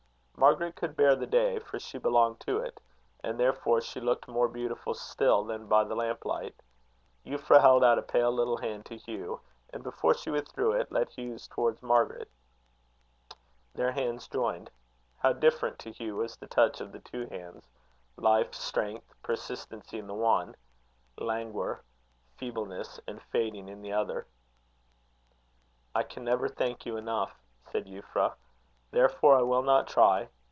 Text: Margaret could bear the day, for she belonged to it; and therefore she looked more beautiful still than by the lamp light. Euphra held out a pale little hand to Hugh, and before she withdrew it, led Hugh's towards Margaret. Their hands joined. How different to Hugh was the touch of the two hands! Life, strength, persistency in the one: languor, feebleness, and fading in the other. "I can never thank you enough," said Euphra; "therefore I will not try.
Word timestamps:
Margaret 0.37 0.75
could 0.75 0.95
bear 0.95 1.15
the 1.15 1.27
day, 1.27 1.59
for 1.59 1.77
she 1.77 1.99
belonged 1.99 2.39
to 2.47 2.57
it; 2.57 2.81
and 3.23 3.39
therefore 3.39 3.79
she 3.79 3.99
looked 3.99 4.27
more 4.27 4.47
beautiful 4.47 4.95
still 4.95 5.43
than 5.43 5.67
by 5.67 5.83
the 5.83 5.93
lamp 5.93 6.25
light. 6.25 6.55
Euphra 7.23 7.61
held 7.61 7.83
out 7.83 7.99
a 7.99 8.01
pale 8.01 8.31
little 8.31 8.57
hand 8.57 8.87
to 8.87 8.97
Hugh, 8.97 9.39
and 9.71 9.83
before 9.83 10.15
she 10.15 10.31
withdrew 10.31 10.71
it, 10.71 10.91
led 10.91 11.09
Hugh's 11.11 11.47
towards 11.47 11.83
Margaret. 11.83 12.27
Their 13.75 13.91
hands 13.91 14.27
joined. 14.27 14.71
How 15.19 15.31
different 15.33 15.77
to 15.77 15.91
Hugh 15.91 16.15
was 16.15 16.35
the 16.35 16.47
touch 16.47 16.81
of 16.81 16.91
the 16.91 17.01
two 17.01 17.27
hands! 17.27 17.69
Life, 18.17 18.55
strength, 18.55 19.13
persistency 19.21 19.99
in 19.99 20.07
the 20.07 20.15
one: 20.15 20.55
languor, 21.19 21.83
feebleness, 22.37 22.99
and 23.05 23.21
fading 23.21 23.69
in 23.69 23.83
the 23.83 23.93
other. 23.93 24.25
"I 25.93 26.01
can 26.01 26.23
never 26.23 26.47
thank 26.49 26.83
you 26.87 26.97
enough," 26.97 27.37
said 27.71 27.85
Euphra; 27.85 28.33
"therefore 28.93 29.37
I 29.37 29.41
will 29.41 29.61
not 29.61 29.87
try. 29.87 30.27